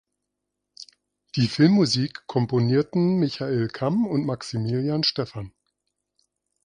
Die 1.35 1.47
Filmmusik 1.47 2.23
komponierten 2.25 3.19
Michael 3.19 3.67
Kamm 3.67 4.07
und 4.07 4.25
Maximilian 4.25 5.03
Stephan. 5.03 5.53